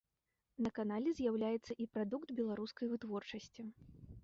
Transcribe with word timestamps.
На 0.67 0.71
канале 0.79 1.09
з'яўляецца 1.19 1.77
і 1.85 1.87
прадукт 1.97 2.29
беларускай 2.41 2.91
вытворчасці. 2.95 3.61